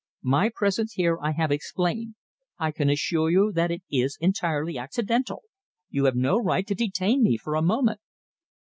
My 0.23 0.49
presence 0.49 0.93
here 0.93 1.19
I 1.21 1.29
have 1.33 1.51
explained. 1.51 2.15
I 2.57 2.71
can 2.71 2.89
assure 2.89 3.29
you 3.29 3.51
that 3.53 3.69
it 3.69 3.83
is 3.91 4.17
entirely 4.19 4.75
accidental! 4.75 5.43
You 5.91 6.05
have 6.05 6.15
no 6.15 6.39
right 6.39 6.65
to 6.65 6.73
detain 6.73 7.21
me 7.21 7.37
for 7.37 7.53
a 7.53 7.61
moment." 7.61 7.99